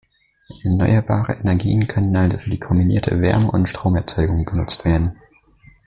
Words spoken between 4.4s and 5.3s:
genutzt werden.